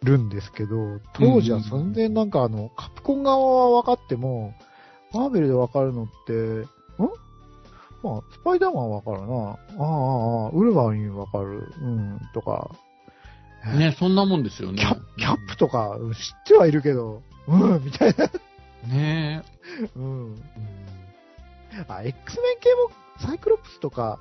[0.03, 4.55] るんですけど、当時は全然なんかあの、カプコン側は分かっても、
[5.13, 6.67] マーベルで分かるのって、ん？
[8.03, 9.27] まあ、スパイダーマンわかるな。
[9.27, 9.57] ああ、
[10.45, 11.73] ああ、ウルヴァリンわかる。
[11.81, 12.71] うん、とか。
[13.79, 14.79] ね、そんなもんですよね。
[14.79, 18.29] キャキャップとか、うん知ってはいるけど、うん、みたいな。
[18.89, 19.45] ね
[19.95, 20.05] うん。
[20.05, 20.43] うん
[21.89, 24.19] あ、X メン系も、サイクロプスとか、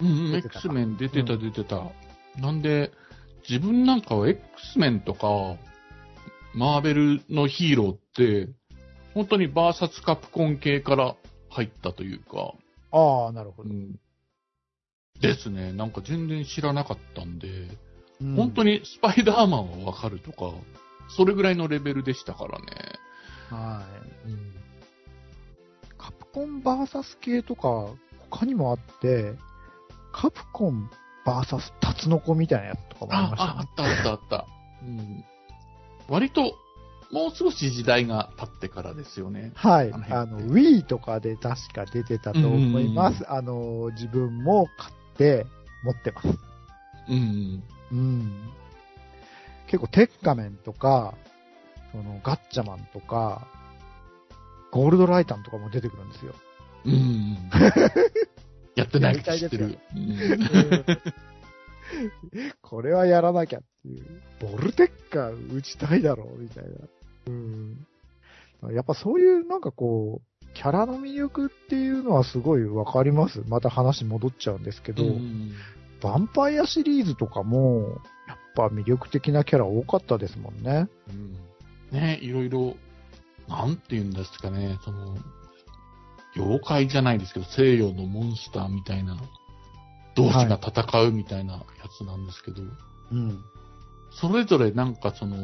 [0.00, 1.82] うんうん、出てたか X メン出てたう出てた。
[2.36, 2.90] なんで、
[3.48, 5.56] 自分なんかは X メンとか、
[6.52, 8.52] マーベルのヒーローって、
[9.14, 11.14] 本当にバーサスカプコン系から
[11.50, 12.52] 入ったというか、
[12.90, 13.70] ああ、なるほど。
[13.70, 13.98] うん。
[15.20, 15.72] ですね。
[15.72, 17.48] なんか全然知らなかったんで、
[18.20, 20.52] うん本当にスパイダーマンはわかるとか、
[21.16, 22.66] それぐらいのレベルでしたからね。
[23.50, 23.84] は
[24.26, 24.30] い。
[24.30, 24.54] うん。
[25.98, 27.86] カプコンバーサス系とか、
[28.30, 29.34] 他にもあって、
[30.12, 30.88] カプコン
[31.26, 34.04] バーサスタツノコみたいなやつとかもありあま、したあ、あねっ。
[34.04, 34.46] たあったあった。
[34.82, 35.24] うん。
[36.08, 36.54] 割と、
[37.14, 39.52] もう少し時代が経ってからですよね。
[39.54, 39.92] はい。
[39.92, 43.24] あの Wii とかで確か出てたと思います。
[43.30, 45.46] あの、自分も買って
[45.84, 46.28] 持ってます。
[47.08, 47.62] うん。
[47.92, 48.50] うん。
[49.68, 51.14] 結構、テッカメンとか、
[51.92, 53.46] その、ガッチャマンとか、
[54.72, 56.34] ゴールドライタンとかも出てくるんですよ。
[56.84, 57.48] うん。
[58.74, 59.78] やってないけど知ってやる。
[62.60, 64.20] これはやらなきゃっていう。
[64.40, 66.70] ボルテッカー打ちたいだろう、みたいな。
[67.26, 67.86] うん。
[68.72, 73.42] やっぱそういうなんかこう、キャラの魅力っていうのはすごいわかります。
[73.46, 75.52] また話戻っちゃうんですけど、うん
[76.00, 80.88] ヴァンパイアシリーズとかも、やっぱ魅力的なキャラ多かったですもんね。
[81.08, 82.76] うんね、いろいろ、
[83.48, 85.16] なんて言うんですかね、その、
[86.36, 89.16] 妖怪じゃないですけど、西洋のモンスターみたいな、
[90.14, 91.62] 同士が戦うみたいなや
[91.96, 92.62] つなんですけど、
[93.12, 93.42] うん。
[94.10, 95.36] それぞれなんかその、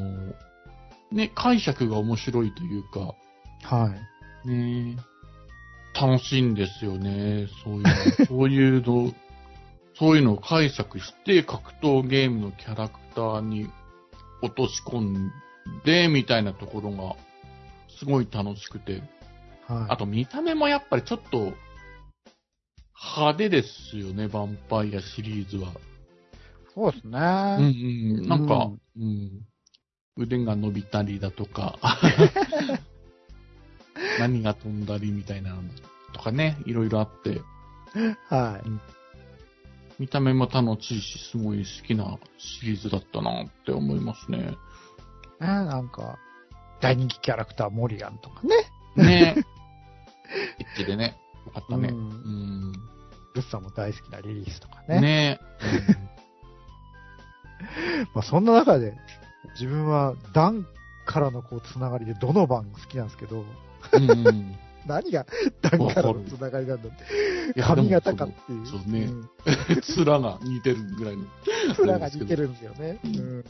[1.12, 3.14] ね、解釈が面白いというか、
[3.62, 3.94] は
[4.44, 4.49] い。
[4.49, 4.96] ね、
[6.01, 7.49] 楽しいんですよね。
[7.64, 7.92] そういうの、
[8.27, 9.14] そういうの、
[9.94, 13.68] そういうのを解釈して、格闘ゲームのキャラクターに
[14.42, 15.33] 落とし込ん
[15.85, 17.16] で、みたいなところが、
[17.99, 19.03] すごい楽しくて。
[19.66, 19.92] はい。
[19.92, 21.53] あと見た目もやっぱりちょっと、
[23.14, 25.73] 派手ですよね、ヴァンパイアシリーズは。
[26.75, 27.18] そうですね。
[27.18, 28.29] うんうん。
[28.29, 29.46] なんか、うんうん、
[30.20, 31.78] 腕が伸びたりだとか、
[34.20, 35.62] 何が飛んだりみたいなの
[36.12, 37.40] とかね、いろいろあって、
[38.28, 38.70] はい。
[39.98, 44.38] 見た目も楽しいし、すごい好きなシリーズだったなって思いますね。
[44.38, 44.56] ね
[45.40, 46.18] なんか、
[46.80, 48.66] 大人気キャラクターモリガンとかね。
[48.96, 49.35] ね
[50.59, 51.88] エッチでね、よかったね。
[51.88, 52.72] ううんん。
[53.35, 55.40] ルッサも大好きなリリースとかねね。
[58.14, 58.94] まあそんな中で、
[59.55, 60.66] 自分はダン
[61.07, 63.44] からのこうつながりでどの番好きなんですけど、
[63.92, 64.11] うん。
[64.11, 65.26] うんうん 何が
[65.61, 66.92] ダンからのつながりなんだっ
[67.55, 67.62] て。
[67.62, 68.66] 髪型かっていう。
[68.66, 69.29] そうそうねん
[70.07, 71.24] 面が似てるぐらいの。
[71.85, 72.98] 面が似てるんですよね。
[73.05, 73.44] ううんん。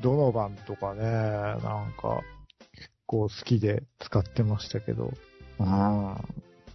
[0.00, 2.20] どの番とかね、なんか、
[2.74, 5.12] 結構好きで使ってましたけど。
[5.58, 5.66] うん。
[5.66, 6.22] ヴ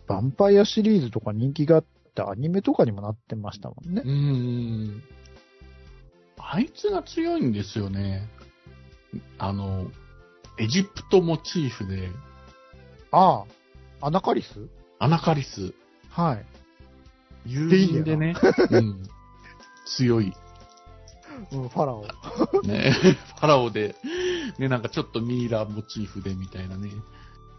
[0.07, 4.11] ァンパイアシリーズとか人気があってアニメとかにもなってましたもんねう。
[4.11, 5.03] ん。
[6.51, 8.27] あいつが強いんですよね。
[9.37, 9.87] あの、
[10.59, 12.09] エジプトモチーフで、
[13.11, 13.45] あ
[14.01, 14.67] あ、アナカリス？
[14.99, 15.73] アナカリス、
[16.09, 16.45] はい。
[17.45, 18.35] 友人でね、
[18.71, 19.03] うん、
[19.97, 20.33] 強い、
[21.51, 22.05] うん、ファラオ。
[22.63, 22.91] ね、
[23.39, 23.95] ファラオで、
[24.57, 26.89] ね、なんかちょっとミイラモチーフでみたいなね。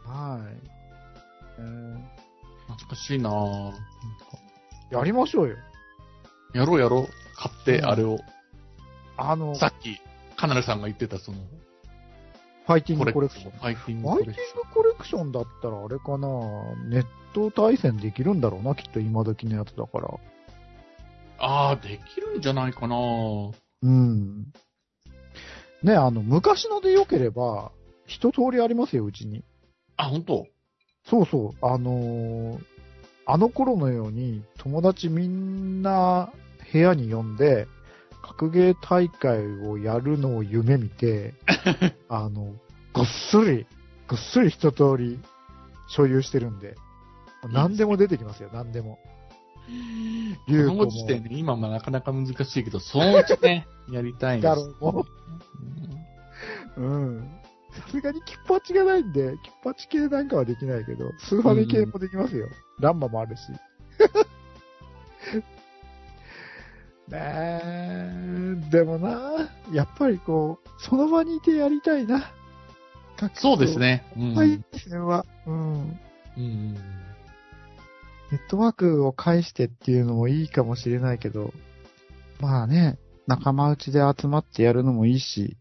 [0.04, 0.70] はい。
[1.58, 2.24] えー
[2.66, 3.72] 懐かしいなぁ。
[4.90, 5.56] やりましょうよ。
[6.54, 7.08] やろうやろう。
[7.36, 8.18] 買って、うんあれを。
[9.16, 10.00] あの、フさっき、
[10.36, 13.50] カナルさんが言ってたその、ァイティングコレクション。
[13.52, 14.62] ファイティングファイティンコレクション。
[14.62, 16.28] グコレクションだったらあれかな
[16.88, 20.08] ネット対戦できるんだろうな、きっと今時のやつだから。
[21.38, 24.52] ああ、できるんじゃないかなうん。
[25.82, 27.72] ね、あの、昔ので良ければ、
[28.06, 29.44] 一通りありますよ、うちに。
[29.96, 30.46] あ、本当？
[31.04, 32.64] そうそう、あのー
[33.26, 36.30] あの頃のように、友達みんな
[36.70, 37.66] 部屋に呼んで、
[38.24, 41.34] 格ゲー大会をやるのを夢見て、
[42.08, 42.54] あの、
[42.94, 43.66] ごっそり、
[44.08, 45.20] ごっそり一通り
[45.88, 46.74] 所有してるんで、
[47.52, 48.98] 何でも出てきますよ、何でも。
[50.48, 55.06] 竜子も時点で今もなかなか難しいけど、そのうちね、 やりたいんですだろうも
[56.76, 57.30] うん。
[57.72, 62.48] さすがにキッパチがないんで、キッパチ系なんかはできないけど、スーファミ系もできますよ。
[62.80, 63.42] ランマもあるし。
[67.08, 72.32] ねえ、でもな、やっぱりこう、その場にいてやりたいな。
[73.34, 73.78] そうです。
[73.78, 74.04] ね。
[74.16, 74.34] うん。
[74.34, 75.24] はい、戦は。
[75.46, 76.00] うん。
[76.36, 76.74] うん。
[76.74, 81.52] ネットワークを介してっていうのもいいかもしれないけど、
[82.40, 85.56] まあね、仲間内で集まってやるのもいいし、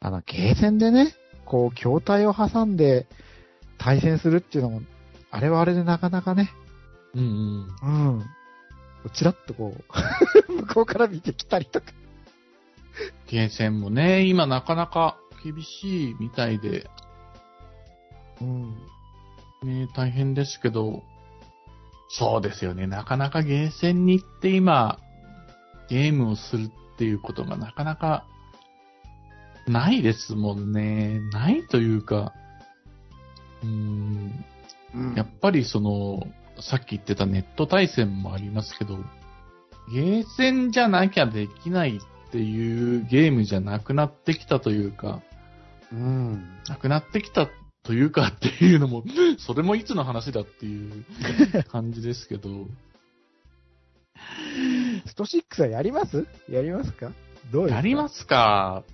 [0.00, 1.14] あの、ゲーセンでね、
[1.44, 3.06] こう、筐体を挟んで
[3.78, 4.82] 対戦するっていうのも、
[5.30, 6.50] あれはあれでなかなかね、
[7.14, 8.16] うんうん。
[8.16, 8.24] うん。
[9.10, 9.74] ちらっとこ
[10.48, 11.86] う、 向こうから見てきたりとか。
[13.26, 16.88] ゲーセンもね、今なかなか厳しいみたいで、
[18.40, 18.74] うん。
[19.62, 21.02] ね、大変ですけど、
[22.08, 22.86] そうですよね。
[22.86, 24.98] なかなかゲーセンに行って今、
[25.88, 28.26] ゲームをするっていうことがなかなか
[29.66, 31.20] ないですもんね。
[31.32, 32.32] ないというか、
[33.62, 34.44] うーん、
[35.16, 36.26] やっぱりその、
[36.60, 38.98] さっき言ってたネット対戦もありますけど、
[39.92, 45.20] ゲーセンじゃなきゃできないっていうゲームじゃなくなってきたというか、
[45.92, 46.48] うん。
[46.68, 47.48] なくなってきた
[47.82, 49.04] というかっていうのも、
[49.38, 51.04] それもいつの話だっていう
[51.70, 52.66] 感じですけど、
[55.06, 56.26] スト6はやります？
[56.48, 57.12] やりますか？
[57.52, 58.84] どうやりますか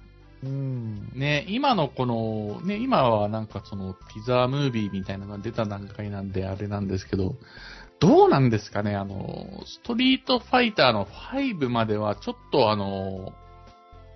[0.43, 1.11] うん。
[1.15, 7.35] ね、今のこの、ね、今はなんかその、ティザームービーみたいなのが出た段階なんであれなんですけど、
[7.99, 13.33] どうなんですかねあの、ストリートファイターの5まではちょっとあの、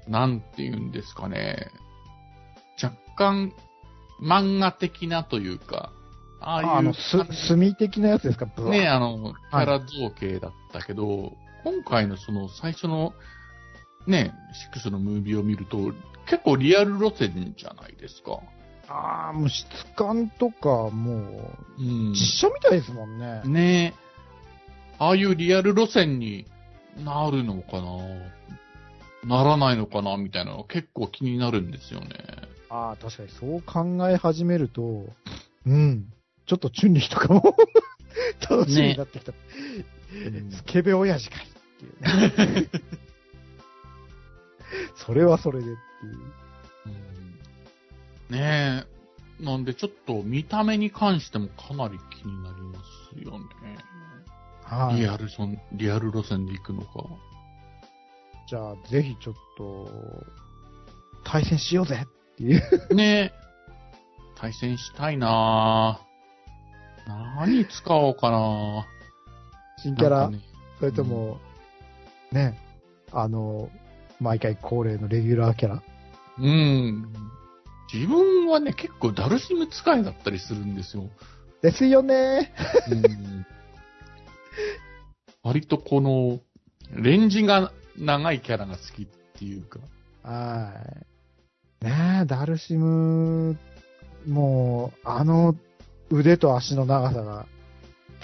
[0.08, 1.68] なんて言うんですかね、
[2.82, 3.52] 若干
[4.22, 5.92] 漫画的なというか、
[6.40, 7.00] ああいうああの、す、
[7.48, 8.46] 墨的なやつですか？
[8.70, 11.32] ね、あの、キャラ造形だったけど、
[11.64, 13.12] 今回のその最初の、
[14.06, 14.34] ね、
[14.74, 15.92] 6のムービーを見ると、
[16.26, 18.40] 結構リアル路線じゃないですか。
[18.88, 22.12] ああ、もう質感とか、もう、うん。
[22.12, 23.42] 実写みたいですもんね。
[23.44, 23.94] ね
[24.98, 26.46] ああいうリアル路線に
[27.02, 32.08] なるのかなならないのかなみたいなのが結構気になるんですよね。
[32.68, 35.06] ああ、確かにそう考え始めると、
[35.66, 36.12] うん。
[36.46, 37.56] ちょっとチュンリーとかも
[38.48, 39.32] 楽しみになってきた。
[39.32, 39.38] うん
[40.52, 41.48] スケベ親父かいっ
[41.78, 42.68] ていうね。
[44.96, 46.12] それはそれでっていう。
[46.86, 47.14] うん
[48.30, 48.84] ね
[49.40, 49.44] え。
[49.44, 52.78] なんでちょっと見た目に関してもかなり気になりま
[53.12, 53.46] すよね。
[54.62, 55.00] はい。
[55.00, 56.88] リアルソン、リアル路線で行くのか。
[58.48, 59.88] じゃあ、ぜひちょっと、
[61.24, 62.94] 対戦しようぜっていう。
[62.94, 63.44] ねえ。
[64.36, 67.08] 対戦したいなぁ。
[67.08, 68.86] 何使おうかな
[69.78, 70.40] 新キャラ、ね
[70.78, 71.38] それとも、
[72.32, 72.58] ね、
[73.12, 73.68] あの、
[74.20, 75.82] 毎回恒例のレギュラーキャラ。
[76.38, 77.12] うん。
[77.92, 81.08] 自分はね、結構ダルシム使いだったりするんですよ。
[81.62, 82.52] ですよね。
[82.90, 83.46] うん、
[85.42, 86.40] 割とこの、
[86.90, 89.06] レンジが長いキャラが好きっ
[89.38, 89.78] ていうか。
[90.22, 90.72] は
[91.82, 91.84] い。
[91.84, 93.56] ねえ、ダルシム、
[94.26, 95.54] もう、あの
[96.10, 97.46] 腕と足の長さが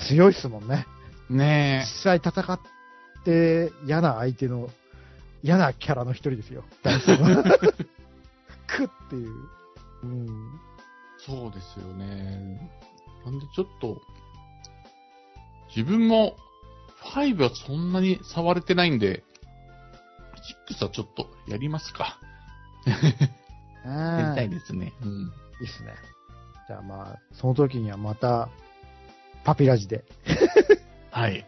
[0.08, 0.86] 強いっすもんね。
[1.28, 2.60] ね実際戦っ
[3.24, 4.68] て嫌な相手の、
[5.42, 6.64] 嫌なキャラの一人ですよ。
[6.82, 7.44] ダルシムは
[8.66, 9.32] クっていう。
[10.04, 10.26] うん。
[10.26, 11.26] え。
[11.26, 12.70] そうですよね。
[13.24, 14.00] なんでちょっと、
[15.74, 16.36] 自分も、
[17.14, 19.24] 5はそんなに触れてないんで、
[20.70, 22.18] 6はちょっとやりますか。
[23.84, 24.92] やりたいですね。
[25.02, 25.32] うん。
[25.60, 25.94] いいっすね。
[26.68, 28.48] じゃあまあ、その時にはまた、
[29.44, 30.04] パピラジで、
[31.10, 31.46] はい。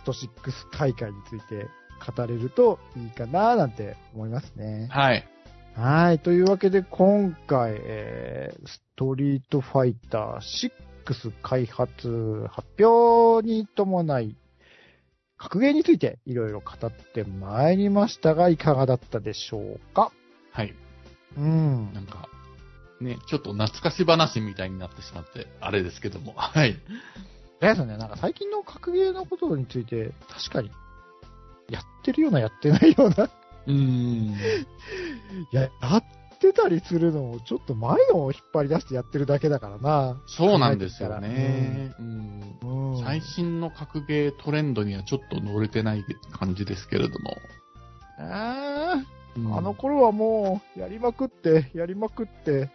[0.00, 1.68] スト6大会について
[2.14, 4.88] 語れるといいかななんて思いますね。
[4.90, 5.26] はい。
[5.76, 6.18] はい。
[6.18, 10.70] というわけで、今回、えー、ストリートファイター
[11.06, 14.36] 6開発発表に伴い、
[15.36, 20.12] 格ゲーについていろいろ語ってまいりましたが、いかがだったでしょうか？
[20.52, 20.74] はい。
[21.36, 22.00] うんな。
[22.00, 22.28] んか、
[23.00, 26.34] ね、ちょっと懐かし話みたいになってしまって、あれですけども。
[26.36, 26.76] はい。
[27.60, 30.70] ですね、なんか最近の格ゲーのことについて、確かに、
[31.68, 34.30] やってるような、やってないような、うーん。
[34.30, 34.34] い
[35.52, 36.04] や、やっ
[36.38, 40.20] てたりするのを、ちょっと前のを引っ張り出してやってるだけだからな。
[40.26, 41.94] そうなんですよね。
[41.98, 42.94] うん。
[42.94, 43.04] うん。
[43.04, 47.36] 最新の格ゲートレンドにはちょっと乗れてない感じですけれども。
[48.18, 48.96] あ
[49.36, 52.70] うんーあの頃はもう、やりまくって、やりまくって、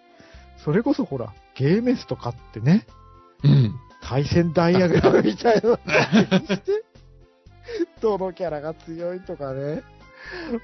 [0.63, 2.85] それこそほら、ゲーメスとかってね、
[3.43, 3.75] うん。
[4.07, 5.81] 対戦ダイアグラムみたいなのし
[6.59, 6.83] て、
[8.01, 9.81] どのキャラが強いとかね、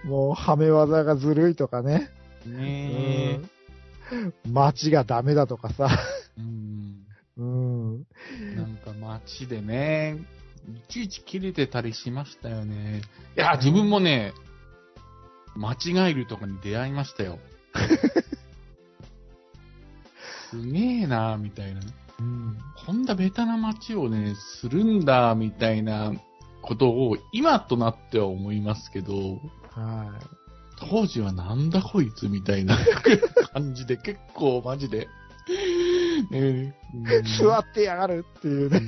[0.04, 2.12] もう、はめ技がずるいとかね、
[2.46, 3.40] ね
[4.46, 5.90] うん、街がダメだとかさ、
[6.38, 6.42] え。
[6.42, 7.08] うん。
[7.38, 8.06] うん、
[8.56, 10.20] なんか街でね、
[10.70, 13.02] いちいち切れてたりしましたよね。
[13.36, 14.34] いや、自分もね、
[15.56, 17.40] 間違えるとかに出会いましたよ。
[20.52, 21.82] すげえなみたいな。
[22.22, 22.58] うん。
[22.86, 26.14] こんなベタな街をね、するんだ、みたいな
[26.62, 29.14] ことを今となっては思いますけど、
[29.72, 30.20] は
[30.78, 32.78] 当時はなんだこいつみたいな
[33.54, 35.08] 感じで結構マジで、
[36.32, 37.38] ねい。
[37.40, 38.80] 座ってやがるっていうね。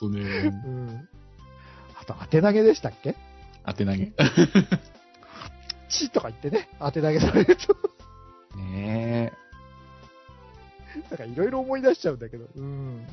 [0.00, 0.22] ほんとね、
[0.64, 1.08] うん。
[2.00, 3.16] あと、当て投げでしたっけ？
[3.66, 4.12] 当て投げ。
[5.88, 7.76] チとか言ってね、当て投げされると。
[11.10, 12.46] なんかいろいろ思い出しちゃうんだけど。
[12.54, 13.06] うん。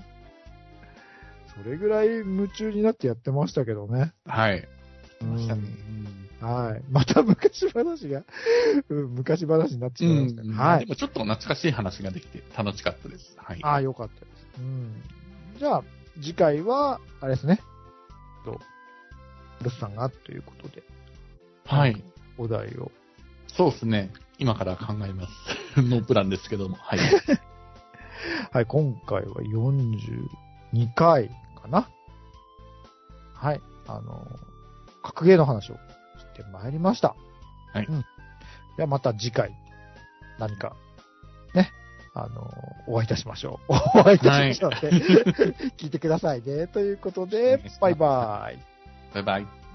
[1.64, 4.14] それぐらい夢中になってやってましたけどね。
[4.28, 4.30] え。
[4.30, 4.68] はい。
[5.22, 5.62] うんましたね。
[6.40, 6.84] はい。
[6.92, 8.24] また昔話が、
[8.90, 10.54] うん、昔話になってしまいましたね。
[10.54, 10.80] はい。
[10.82, 13.36] でもちょっと懐かしい話ができて楽しかったです。
[13.38, 13.60] はい。
[13.64, 14.48] ああ、よかったです。
[14.60, 15.02] うん。
[15.58, 15.84] じゃあ、
[16.22, 17.60] 次回は、あれですね。
[18.46, 18.60] と、
[19.64, 20.84] ルスさんがということで、
[21.66, 22.04] はい。
[22.38, 22.92] お題を。
[23.48, 24.12] そうですね。
[24.38, 25.28] 今から考えま
[25.76, 25.82] す。
[25.82, 26.76] のプランですけども。
[26.76, 27.00] はい。
[28.52, 31.30] はい、今回は42回
[31.62, 31.90] かな。
[33.34, 33.62] はい。
[33.88, 34.28] あの、
[35.04, 35.80] 格ゲーの話をし
[36.36, 37.16] てまいりました。
[37.74, 38.02] はいうん。
[38.76, 39.56] ではまた次回、
[40.40, 40.76] 何か、
[41.54, 41.72] ね、
[42.14, 42.52] あの、
[42.88, 43.74] お会いいたしましょう。
[44.00, 44.90] お会いいたしましょうって、
[45.78, 46.68] 聞いてくださいね。
[46.68, 48.60] ということで、バイバイ。
[49.14, 49.67] バイバイ。